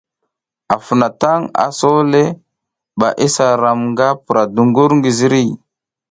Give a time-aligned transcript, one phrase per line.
[0.75, 2.21] Afounatang, aso le
[2.99, 5.49] ɓa isa ram nga pura dungur ngi ziriy.